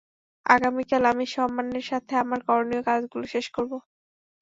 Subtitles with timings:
[0.45, 3.77] আগামীকাল, আমি সম্মানের সাথে আমার করণীয় কাজগুলো শেষ করবো।